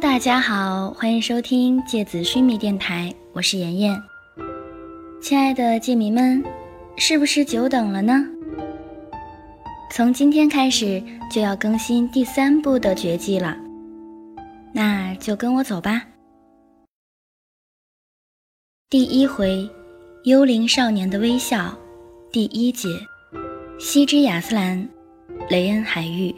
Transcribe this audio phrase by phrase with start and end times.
[0.00, 4.02] 大家好，欢迎收听芥子须弥电台，我是妍妍。
[5.20, 6.42] 亲爱的芥迷们，
[6.96, 8.26] 是不是久等了呢？
[9.92, 13.54] 从今天开始就要更新第三部的绝技了，
[14.72, 16.02] 那就跟我走吧。
[18.88, 19.68] 第一回，
[20.24, 21.76] 幽灵少年的微笑，
[22.32, 22.88] 第一节，
[23.78, 24.88] 西之亚斯兰，
[25.50, 26.34] 雷恩海域。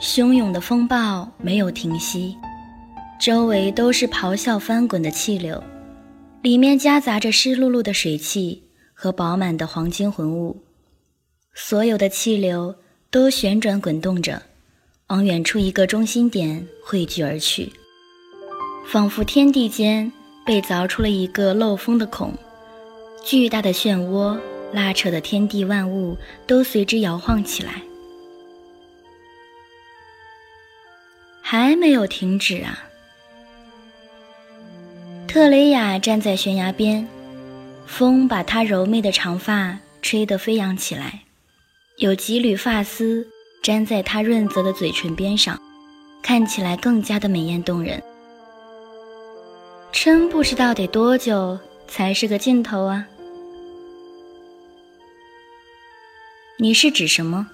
[0.00, 2.36] 汹涌的风暴没有停息，
[3.18, 5.62] 周围都是咆哮翻滚的气流，
[6.42, 8.62] 里面夹杂着湿漉漉的水汽
[8.92, 10.62] 和饱满的黄金魂雾。
[11.54, 12.74] 所有的气流
[13.10, 14.42] 都旋转滚动着，
[15.06, 17.72] 往远处一个中心点汇聚而去，
[18.86, 20.12] 仿佛天地间
[20.44, 22.34] 被凿出了一个漏风的孔，
[23.24, 24.36] 巨大的漩涡
[24.72, 26.16] 拉扯的天地万物
[26.46, 27.80] 都随之摇晃起来。
[31.56, 32.84] 还没有停止啊！
[35.28, 37.06] 特雷雅站在悬崖边，
[37.86, 41.20] 风把她柔媚的长发吹得飞扬起来，
[41.98, 43.24] 有几缕发丝
[43.62, 45.56] 粘在她润泽的嘴唇边上，
[46.24, 48.02] 看起来更加的美艳动人。
[49.92, 53.06] 真不知道得多久才是个尽头啊！
[56.58, 57.48] 你是指什么？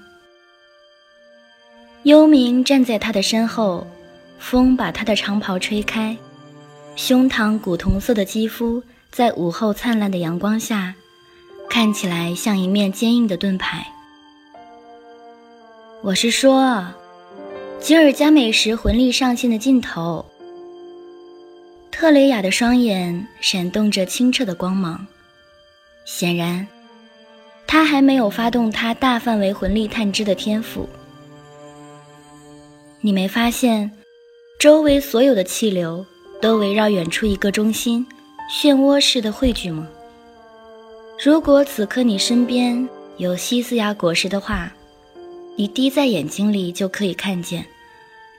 [2.11, 3.87] 幽冥站在他的身后，
[4.41, 6.17] 风把他的长袍吹开，
[6.97, 10.93] 胸膛古铜色的肌肤在午后灿烂的阳光下，
[11.69, 13.87] 看起来像一面坚硬的盾牌。
[16.03, 16.85] 我是说，
[17.79, 20.27] 吉尔加美什魂力上限的尽头。
[21.93, 25.07] 特雷雅的双眼闪动着清澈的光芒，
[26.05, 26.67] 显然，
[27.69, 30.89] 他还没有发动他大范围魂力探知的天赋。
[33.03, 33.91] 你没发现，
[34.59, 36.05] 周围所有的气流
[36.41, 38.07] 都围绕远处一个中心，
[38.51, 39.89] 漩涡式的汇聚吗？
[41.23, 42.87] 如果此刻你身边
[43.17, 44.71] 有西斯雅果实的话，
[45.57, 47.65] 你滴在眼睛里就可以看见，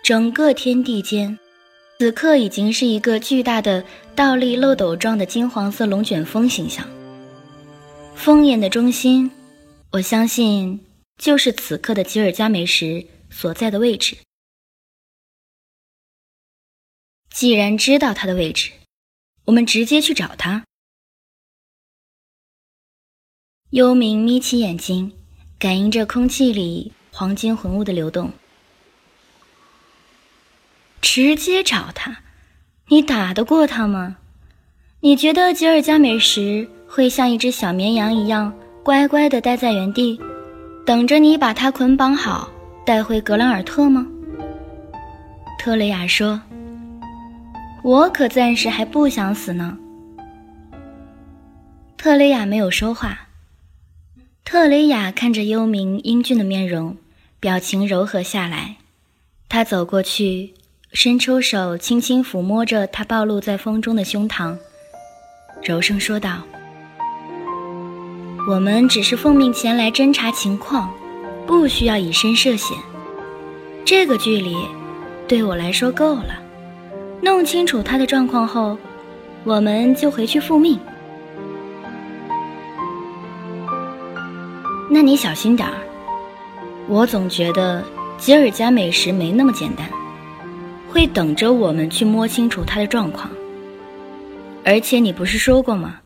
[0.03, 1.37] 整个天地间，
[1.99, 3.83] 此刻已经是一个巨大的
[4.15, 6.85] 倒立漏斗状的金黄色龙卷风形象。
[8.13, 9.29] 风眼的中心，
[9.91, 10.79] 我相信
[11.17, 14.15] 就是此刻的吉尔加美什所在的位置。
[17.31, 18.71] 既然知道他的位置，
[19.45, 20.63] 我们直接去找他。
[23.69, 25.13] 幽冥眯起眼睛，
[25.57, 28.31] 感应着空气里黄金魂雾的流动。
[30.99, 32.19] 直接找他？
[32.89, 34.17] 你打得过他吗？
[34.99, 38.53] 你觉得吉尔加美什会像一只小绵羊一样
[38.83, 40.19] 乖乖的待在原地，
[40.85, 42.51] 等着你把他捆绑好
[42.85, 44.05] 带回格兰尔特吗？
[45.57, 46.39] 特雷雅说。
[47.83, 49.77] 我可暂时还不想死呢。
[51.97, 53.27] 特雷雅没有说话。
[54.43, 56.97] 特雷雅看着幽冥英俊的面容，
[57.39, 58.75] 表情柔和下来。
[59.49, 60.53] 他走过去，
[60.93, 64.57] 伸出手，轻轻抚摸着他暴露在风中的胸膛，
[65.63, 66.41] 柔声说道
[68.49, 70.93] ：“我们只是奉命前来侦查情况，
[71.47, 72.77] 不需要以身涉险。
[73.85, 74.55] 这个距离，
[75.27, 76.39] 对我来说够了。”
[77.21, 78.77] 弄清楚他的状况后，
[79.43, 80.79] 我们就回去复命。
[84.89, 85.75] 那你小心点儿，
[86.87, 87.83] 我总觉得
[88.17, 89.87] 吉尔加美什没那么简单，
[90.89, 93.29] 会等着我们去摸清楚他的状况。
[94.65, 96.01] 而且你不是说过吗？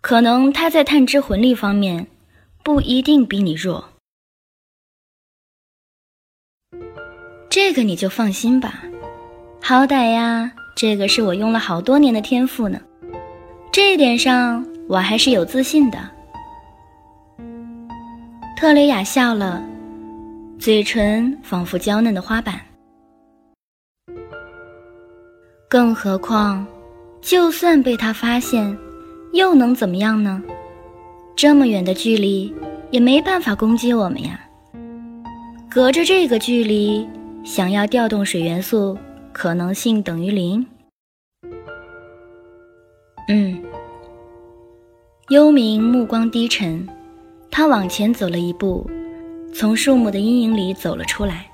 [0.00, 2.06] 可能他在探知魂力方面
[2.62, 3.82] 不一定比你弱，
[7.48, 8.82] 这个你就放心吧。
[9.66, 12.78] 好歹呀，这个是我用了好多年的天赋呢，
[13.72, 15.98] 这一点上我还是有自信的。
[18.58, 19.64] 特雷雅笑了，
[20.58, 22.60] 嘴唇仿佛娇嫩的花瓣。
[25.66, 26.66] 更何况，
[27.22, 28.76] 就算被他发现，
[29.32, 30.42] 又能怎么样呢？
[31.34, 32.54] 这么远的距离，
[32.90, 34.38] 也没办法攻击我们呀。
[35.70, 37.08] 隔着这个距离，
[37.44, 38.94] 想要调动水元素。
[39.34, 40.64] 可能性等于零。
[43.28, 43.60] 嗯，
[45.28, 46.88] 幽冥目光低沉，
[47.50, 48.88] 他往前走了一步，
[49.52, 51.46] 从树木的阴影里走了出来，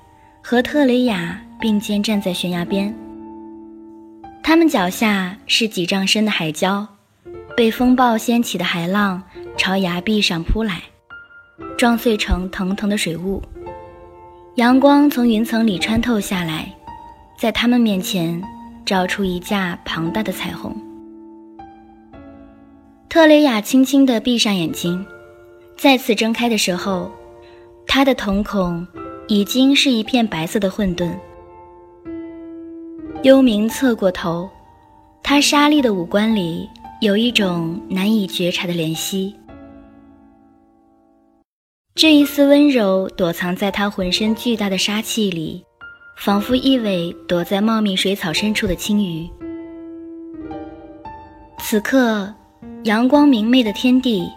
[0.43, 2.95] 和特雷雅并肩站在悬崖边。
[4.43, 6.85] 他们脚下是几丈深的海礁，
[7.57, 9.21] 被风暴掀起的海浪
[9.57, 10.81] 朝崖壁上扑来，
[11.77, 13.41] 撞碎成腾腾的水雾。
[14.55, 16.71] 阳光从云层里穿透下来。
[17.41, 18.39] 在他们面前
[18.85, 20.71] 照出一架庞大的彩虹。
[23.09, 25.03] 特蕾雅轻轻地闭上眼睛，
[25.75, 27.11] 再次睁开的时候，
[27.87, 28.85] 她的瞳孔
[29.27, 31.11] 已经是一片白色的混沌。
[33.23, 34.47] 幽冥侧过头，
[35.23, 39.35] 他沙砾的五官里有一种难以觉察的怜惜。
[41.95, 45.63] 这一丝温柔躲藏在他浑身巨大的杀气里，
[46.23, 49.27] 仿佛一尾躲在茂密水草深处的青鱼。
[51.57, 52.31] 此刻。
[52.83, 54.27] 阳光明媚的天地，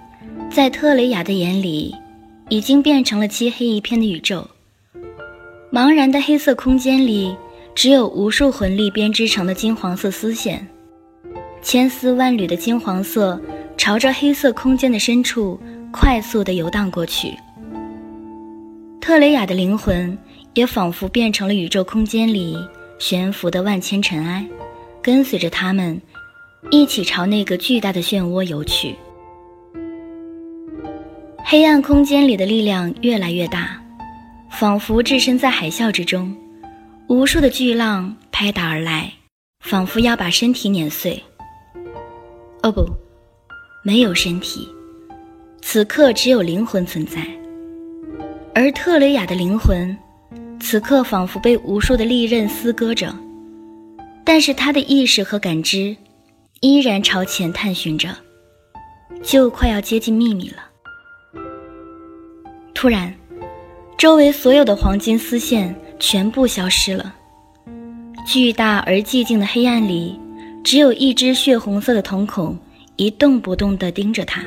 [0.51, 1.95] 在特雷雅的眼里，
[2.51, 4.47] 已经变成了漆黑一片的宇宙。
[5.73, 7.35] 茫然的黑色空间里，
[7.75, 10.67] 只有无数魂力编织成的金黄色丝线，
[11.63, 13.41] 千丝万缕的金黄色
[13.79, 15.59] 朝着黑色空间的深处
[15.91, 17.35] 快速地游荡过去。
[19.01, 20.17] 特雷雅的灵魂
[20.55, 22.57] 也仿佛变成了宇宙空间里
[22.99, 24.47] 悬浮的万千尘埃，
[25.03, 26.01] 跟随着他们。
[26.71, 28.97] 一起朝那个巨大的漩涡游去。
[31.45, 33.79] 黑暗空间里的力量越来越大，
[34.51, 36.35] 仿佛置身在海啸之中，
[37.07, 39.13] 无数的巨浪拍打而来，
[39.61, 41.23] 仿佛要把身体碾碎。
[42.63, 42.89] 哦不，
[43.85, 44.67] 没有身体，
[45.61, 47.21] 此刻只有灵魂存在。
[48.55, 49.95] 而特雷雅的灵魂，
[50.61, 53.15] 此刻仿佛被无数的利刃撕割着，
[54.25, 55.97] 但是他的意识和感知。
[56.61, 58.09] 依然朝前探寻着，
[59.23, 60.65] 就快要接近秘密了。
[62.73, 63.15] 突然，
[63.99, 67.15] 周围所有的黄金丝线全部消失了。
[68.27, 70.19] 巨大而寂静的黑暗里，
[70.63, 72.59] 只有一只血红色的瞳孔
[72.97, 74.43] 一动不动地盯着他。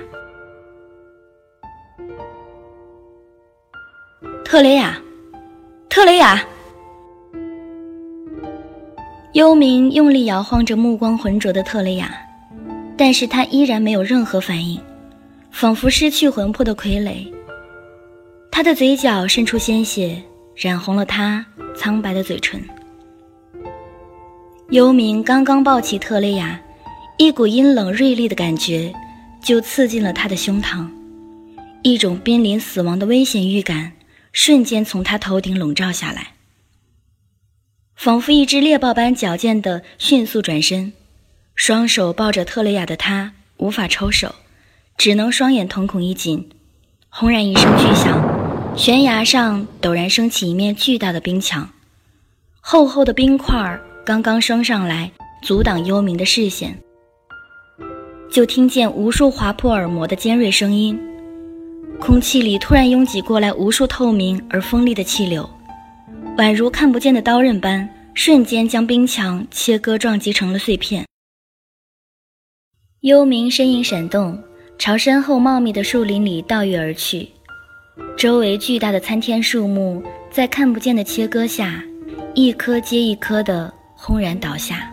[4.44, 5.00] 特雷雅，
[5.90, 6.44] 特雷雅。
[9.34, 12.12] 幽冥用力摇晃着目光浑浊的特蕾雅，
[12.98, 14.80] 但是他依然没有任何反应，
[15.52, 17.28] 仿佛失去魂魄的傀儡。
[18.52, 20.22] 他的嘴角渗出鲜血，
[20.56, 21.46] 染红了他
[21.76, 22.62] 苍白的嘴唇。
[24.70, 26.60] 幽冥刚刚抱起特蕾雅，
[27.18, 28.94] 一股阴冷锐利的感觉
[29.42, 30.88] 就刺进了他的胸膛，
[31.84, 33.92] 一种濒临死亡的危险预感
[34.40, 36.34] 瞬间从他头顶笼罩下来。
[37.96, 40.94] 仿佛一只猎豹般矫健的迅速转身，
[41.56, 44.36] 双手抱着特蕾雅的他无法抽手，
[44.96, 46.48] 只能双眼瞳孔一紧。
[47.10, 51.68] 轰然一声巨响，悬崖上陡然升起一面巨大的冰墙，
[52.62, 55.12] 厚厚的冰块刚刚升上来，
[55.42, 56.78] 阻挡幽冥的视线，
[58.32, 60.96] 就听见无数划破耳膜的尖锐声音，
[62.00, 65.48] 空气里突然拥挤过来无数透明而锋利的气流。
[66.38, 71.06] 宛如看不见的刀刃般，瞬间将冰墙切割撞击成了碎片。
[73.02, 74.42] 幽冥身影闪动，
[74.78, 77.28] 朝身后茂密的树林里倒跃而去。
[78.16, 81.84] 周围巨大的参天树木在看不见的切割下，
[82.36, 84.92] 一棵接一棵的轰然倒下。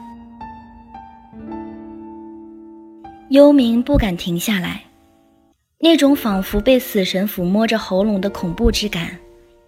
[3.30, 4.82] 幽冥不敢停下来，
[5.84, 9.19] 那种仿佛被死神抚摸着喉咙的恐怖之感，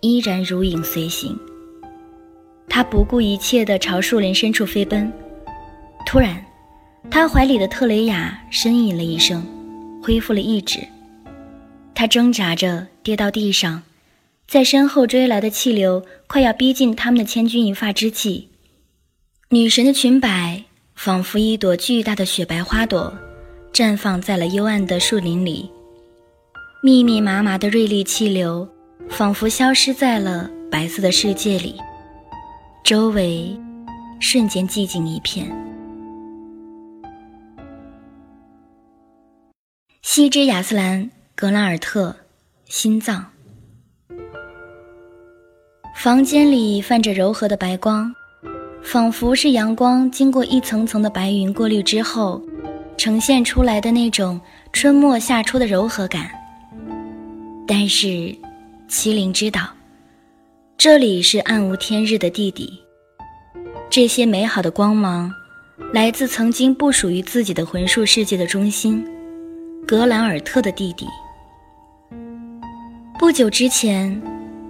[0.00, 1.38] 依然如影随形。
[2.70, 5.12] 他不顾一切地朝树林深处飞奔，
[6.06, 6.42] 突然，
[7.10, 9.46] 他怀里的特蕾雅呻吟了一声，
[10.02, 10.78] 恢复了意志。
[11.94, 13.82] 他挣扎着跌到地上，
[14.48, 18.48] 在身后追来的气流快要逼近他们的千钧一发之际，
[19.50, 23.14] 女神的裙摆仿佛一朵巨大的雪白花朵，
[23.70, 25.68] 绽放在了幽暗的树林里。
[26.86, 28.64] 密密麻麻的锐利气流
[29.08, 31.74] 仿佛消失在了白色的世界里。
[32.84, 33.58] 周围
[34.20, 35.50] 瞬间寂静一片。
[40.00, 41.02] 西之亚斯兰·
[41.34, 42.14] 格兰尔特，
[42.66, 43.32] 心脏。
[45.96, 48.14] 房间里泛着柔和的白光，
[48.84, 52.40] 仿佛是阳光经过一层层的白云过滤之后，
[52.96, 54.40] 呈现出来的那种
[54.72, 56.30] 春末夏初的柔和感。
[57.68, 58.06] 但是，
[58.88, 59.68] 麒麟知道。
[60.78, 62.78] 这里是暗无天日的地底，
[63.90, 65.34] 这些美好的光芒
[65.92, 69.04] 来自曾经不属于自己的魂术世界的中心——
[69.84, 71.06] 格兰尔特的地底。
[73.18, 74.22] 不久之前，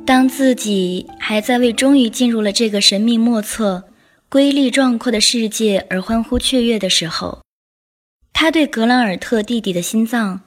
[0.06, 3.84] 当自己还在为终于进入了这个神秘莫测、
[4.30, 7.42] 瑰丽壮阔的世界而欢呼雀跃的时候，
[8.32, 10.42] 他对格兰尔特地底的心脏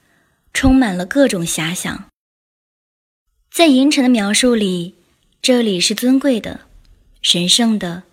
[0.52, 2.09] 充满了各种遐想。
[3.52, 4.96] 在银尘的描述里。
[5.42, 6.68] 这里是尊贵的、
[7.22, 8.04] 神圣的、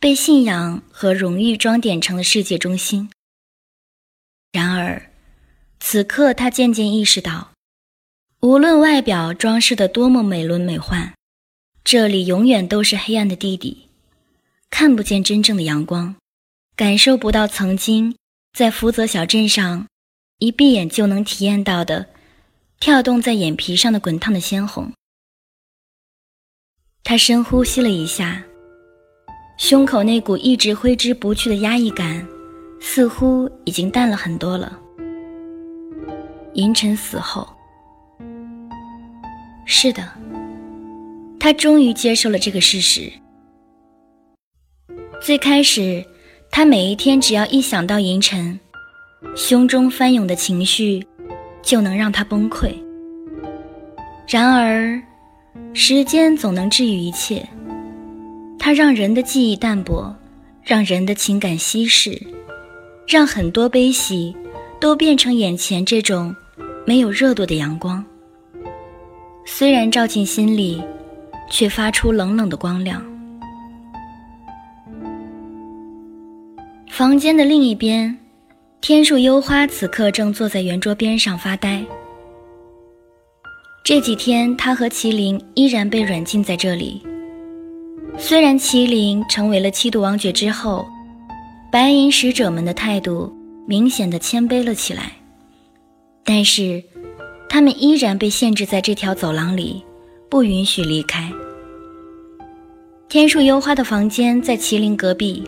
[0.00, 3.08] 被信仰和荣誉装点成了世界中心。
[4.50, 5.10] 然而，
[5.78, 7.52] 此刻他渐渐意识到，
[8.40, 11.12] 无论外表装饰的多么美轮美奂，
[11.84, 13.88] 这里永远都是黑暗的地底，
[14.68, 16.16] 看不见真正的阳光，
[16.74, 18.16] 感受不到曾经
[18.52, 19.86] 在福泽小镇上
[20.38, 22.08] 一闭眼就能体验到的
[22.78, 24.92] 跳动在眼皮上的滚烫的鲜红。
[27.02, 28.42] 他深呼吸了一下。
[29.58, 32.26] 胸口那股一直挥之不去的压抑感，
[32.78, 34.78] 似乎已经淡了很多了。
[36.52, 37.48] 银尘死后，
[39.64, 40.12] 是的，
[41.40, 43.10] 他终于接受了这个事实。
[45.22, 46.04] 最开始，
[46.50, 48.60] 他每一天只要一想到银尘，
[49.34, 51.06] 胸中翻涌的情绪
[51.66, 52.72] 就能让他崩溃。
[54.28, 55.02] 然而，
[55.74, 57.44] 时间总能治愈一切。
[58.56, 60.14] 它让人的记忆淡薄，
[60.62, 62.20] 让人的情感稀释，
[63.06, 64.34] 让很多悲喜
[64.80, 66.34] 都变成眼前这种
[66.86, 68.04] 没有热度的阳光。
[69.44, 70.82] 虽然照进心里，
[71.50, 73.04] 却发出冷冷的光亮。
[76.90, 78.16] 房间的另一边，
[78.80, 81.84] 天树幽花此刻正坐在圆桌边上发呆。
[83.84, 87.02] 这几天，他和麒麟依然被软禁在这里。
[88.18, 90.86] 虽然麒麟成为了七度王爵之后，
[91.70, 93.32] 白银使者们的态度
[93.66, 95.12] 明显的谦卑了起来，
[96.24, 96.82] 但是
[97.48, 99.84] 他们依然被限制在这条走廊里，
[100.30, 101.30] 不允许离开。
[103.08, 105.42] 天树幽花的房间在麒麟隔壁，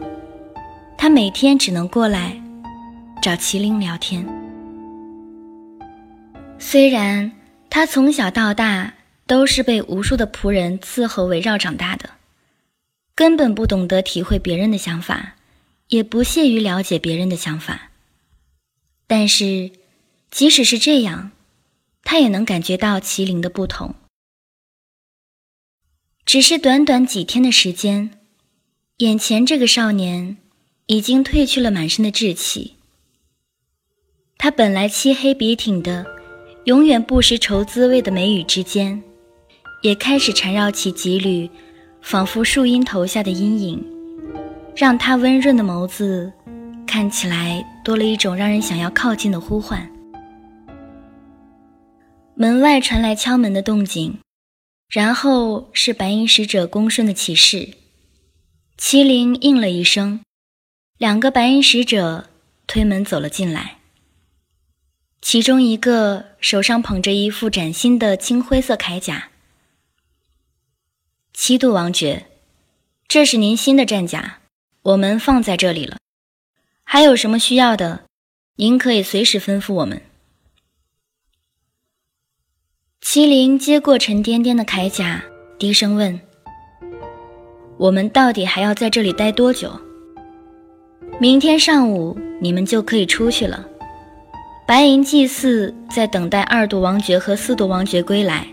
[0.97, 2.40] 他每天只能过来
[3.20, 4.26] 找麒麟聊天。
[6.58, 7.30] 虽然
[7.68, 8.94] 他从小到大
[9.26, 12.10] 都是被无数的仆人伺候围绕长大的。
[13.14, 15.34] 根本不懂得体会别人的想法，
[15.88, 17.90] 也不屑于了解别人的想法。
[19.08, 19.72] 但是，
[20.30, 21.32] 即使是这样，
[22.04, 23.96] 他也能感觉到麒麟的不同。
[26.25, 28.20] 只是短短几天的时间，
[28.98, 30.37] 眼前这个少年
[30.87, 32.77] 已经褪去了满身的稚气。
[34.38, 36.07] 他本来漆黑笔挺的、
[36.64, 39.02] 永远不识愁滋味的眉宇之间，
[39.83, 41.50] 也开始缠绕起几缕。
[42.00, 43.85] 仿佛树荫投下的阴影，
[44.75, 46.33] 让他温润的眸子
[46.87, 49.90] 看起来多了一种让人想要靠近的呼唤。
[52.37, 54.21] 门外传来敲门的动静，
[54.88, 57.71] 然后是白银使者恭顺的启示。
[58.78, 60.21] 麒麟应了一声，
[60.99, 62.26] 两个白银使者
[62.68, 63.77] 推门走了进来。
[65.20, 69.30] 其中一个手上捧着一副崭新的青灰色铠甲。
[71.32, 72.26] 七度王爵，
[73.06, 74.38] 这是您新的战甲，
[74.82, 75.98] 我们放在这里了。
[76.84, 78.04] 还有什么需要的，
[78.56, 80.00] 您可以随时吩咐我们。
[83.02, 85.25] 麒麟接过沉甸甸的铠甲，
[85.58, 86.20] 低声问
[87.78, 89.78] ：“我们到底还要在这里待多久？
[91.20, 93.66] 明天上午你们就可以出去了。
[94.68, 98.46] 白银祭祀在等待二度王爵和四度王爵归来，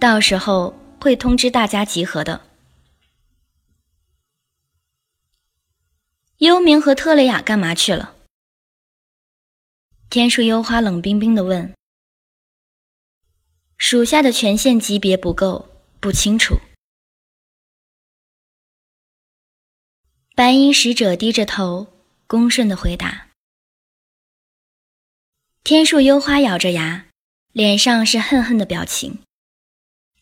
[0.00, 2.40] 到时候。”会通知大家集合的。
[6.38, 8.16] 幽冥和特雷雅干嘛去了？
[10.10, 11.72] 天树幽花冷冰冰的问。
[13.78, 15.68] 属下的权限级别不够，
[16.00, 16.56] 不清楚。
[20.34, 21.86] 白银使者低着头，
[22.26, 23.28] 恭顺的回答。
[25.68, 27.06] 天树幽花咬着牙，
[27.52, 29.18] 脸上是恨恨的表情。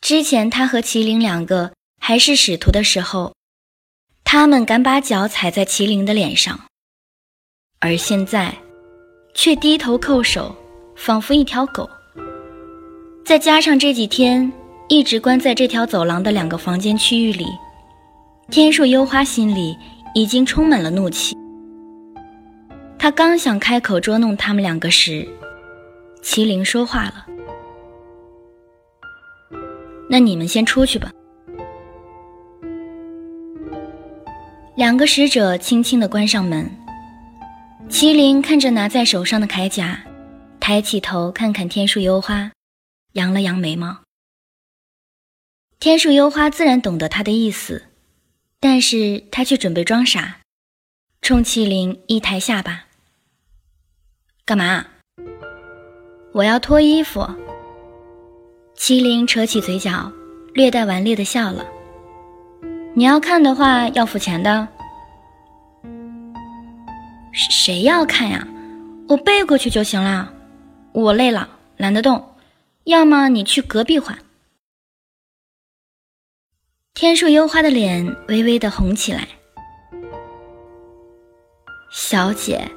[0.00, 1.70] 之前他和麒麟两个
[2.00, 3.34] 还是使徒的时候，
[4.24, 6.58] 他们敢把脚踩在麒麟的脸上，
[7.78, 8.56] 而现在，
[9.34, 10.56] 却低头叩首，
[10.96, 11.90] 仿佛一条狗。
[13.22, 14.50] 再加上这几天
[14.88, 17.44] 一直关在这条走廊的两个房间区域里，
[18.50, 19.76] 天树幽花心里
[20.14, 21.36] 已经充满了怒气。
[23.04, 25.28] 他刚想开口捉弄他们两个时，
[26.22, 27.26] 麒麟说话了。
[30.08, 31.12] 那你们先出去吧。
[34.74, 36.66] 两个使者轻轻地关上门。
[37.90, 40.02] 麒麟看着拿在手上的铠甲，
[40.58, 42.52] 抬起头看看天树幽花，
[43.12, 43.98] 扬了扬眉毛。
[45.78, 47.84] 天树幽花自然懂得他的意思，
[48.58, 50.40] 但是他却准备装傻，
[51.20, 52.86] 冲麒麟一抬下巴
[54.46, 54.84] ：“干嘛？
[56.32, 57.26] 我要脱衣服。”
[58.76, 60.12] 麒麟扯起嘴角，
[60.52, 61.64] 略带顽劣的笑了。
[62.94, 64.68] 你要看的话，要付钱的，
[67.32, 68.46] 谁要看呀？
[69.08, 70.30] 我背过去就行了。
[70.92, 71.48] 我累了，
[71.78, 72.36] 懒得动。
[72.84, 74.18] 要么你去隔壁换。
[76.92, 79.26] 天树幽花的脸微微的红起来。
[81.90, 82.70] 小姐，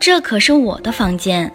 [0.00, 1.52] 这可是我的房间。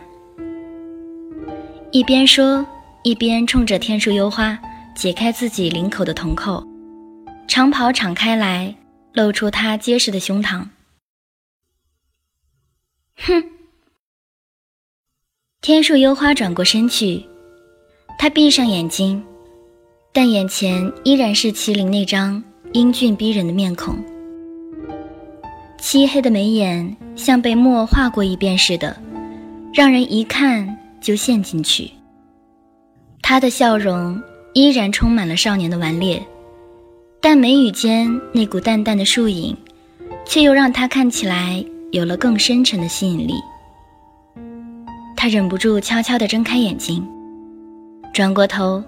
[1.91, 2.63] 一边说，
[3.03, 4.57] 一边冲着天树幽花
[4.95, 6.63] 解开自己领口的铜扣，
[7.47, 8.75] 长袍敞开来，
[9.13, 10.67] 露出她结实的胸膛。
[13.17, 13.43] 哼！
[15.61, 17.25] 天树幽花转过身去。
[18.17, 19.21] 他闭上眼睛，
[20.13, 23.97] 但眼前依然是麒麟那张英俊逼人的面孔，
[25.85, 28.97] 漆黑的眉眼像被墨画过一遍似的，
[29.71, 31.91] 让人一看就陷进去。
[33.21, 34.19] 他的笑容
[34.55, 36.19] 依然充满了少年的顽劣，
[37.21, 39.55] 但眉宇间那股淡淡的树影，
[40.25, 43.35] 却又让他看起来有了更深沉的吸引力。
[45.15, 47.07] 他忍不住悄悄地睁开眼睛。
[48.11, 48.83] 转过头，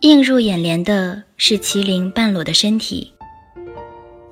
[0.00, 3.12] 映入眼帘的是麒麟半裸的身体。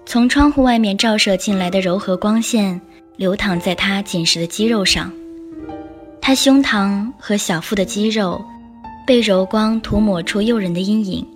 [0.06, 2.80] 从窗户外面照射进来的柔和光线，
[3.16, 5.12] 流淌在他紧实的肌肉上。
[6.20, 8.44] 他胸膛和小腹的肌肉，
[9.06, 11.26] 被柔光涂抹出诱人的阴影。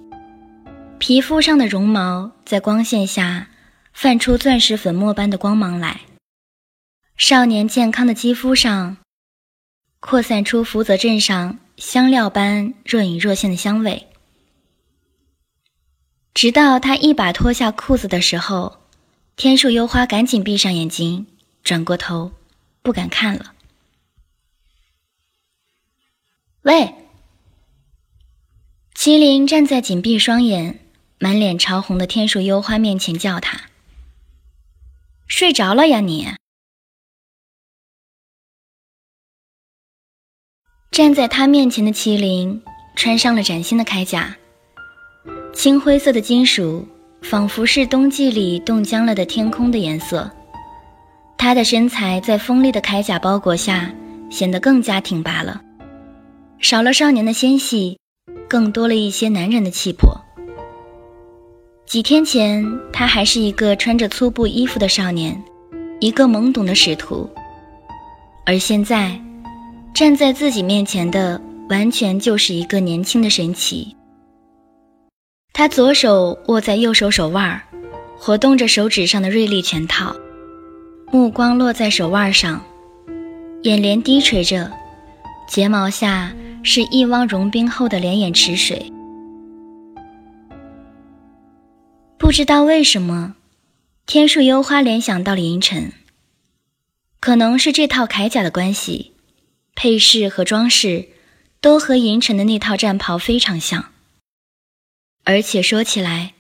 [0.99, 3.49] 皮肤上的绒毛在光线下，
[3.93, 6.01] 泛出钻石粉末般的光芒来。
[7.17, 8.97] 少年健康的肌肤上，
[10.01, 11.59] 扩散出福泽镇上。
[11.77, 14.08] 香料般若隐若现的香味，
[16.39, 18.79] 直到他一把脱下裤子的时候，
[19.35, 21.27] 天树幽花赶紧闭上眼睛，
[21.65, 22.31] 转过头，
[22.81, 23.55] 不敢看了。
[26.63, 26.95] 喂！
[28.95, 30.79] 麒麟站在紧闭双眼、
[31.19, 33.63] 满脸潮红的天树幽花面前叫他
[35.27, 36.35] ：“睡着了呀，你？”
[40.93, 42.63] 站在他面前的麒麟
[42.95, 44.37] 穿上了崭新的铠甲，
[45.53, 46.87] 青灰色的金属
[47.23, 50.31] 仿佛是冬季里冻僵了的天空的颜色。
[51.37, 53.93] 他的身材在锋利的铠甲包裹下
[54.31, 55.61] 显得更加挺拔了，
[56.59, 57.99] 少了少年的纤细，
[58.49, 60.21] 更多了一些男人的气魄。
[61.87, 65.43] 几天前，他还是一个穿着粗布衣服的少年，
[66.01, 67.29] 一个懵懂的使徒，
[68.45, 69.19] 而现在。
[69.95, 73.97] 站在自己面前的完全就是一个年轻的神奇。
[75.53, 77.61] 他左手握在右手手腕，
[78.17, 80.15] 活动着手指上的锐利拳套，
[81.11, 82.65] 目光落在手腕上，
[83.63, 84.71] 眼帘低垂着，
[85.49, 86.33] 睫毛下
[86.63, 88.93] 是一汪融冰后的连眼池水。
[92.19, 93.35] 不知道为什么，
[94.07, 95.93] 天树幽花联想到了银尘，
[97.21, 99.13] 可能是这套铠甲的关系。
[99.75, 101.07] 配饰和装饰
[101.61, 103.93] 都和银尘的那套战袍非常像，
[105.29, 106.33] 而且说起来，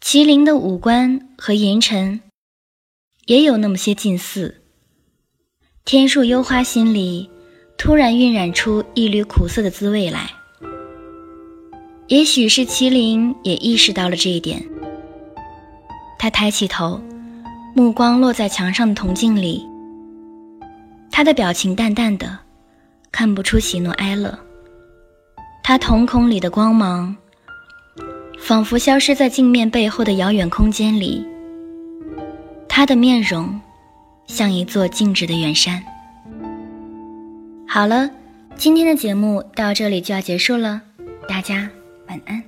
[0.00, 2.20] 麒麟的五官和银尘
[3.26, 4.62] 也有那么些近似。
[5.84, 7.28] 天树幽花心里
[7.76, 10.30] 突然晕染出一缕苦涩的滋味来。
[12.06, 14.64] 也许是麒麟也意识到了这一点，
[16.16, 17.00] 他抬起头，
[17.74, 19.66] 目光落在墙上的铜镜里，
[21.10, 22.38] 他的表情淡淡的。
[23.10, 24.38] 看不出喜怒哀乐，
[25.64, 27.14] 他瞳孔里的光芒，
[28.42, 31.24] 仿佛消失在镜面背后的遥远空间里。
[32.68, 33.60] 他的面容，
[34.26, 35.80] 像一座静止的远山。
[37.68, 38.10] 好了，
[38.56, 40.82] 今天的节目到这里就要结束了，
[41.28, 41.70] 大家
[42.08, 42.42] 晚安。